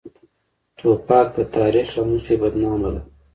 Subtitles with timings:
[0.77, 3.01] توپک د تاریخ له مخې بدنامه ده.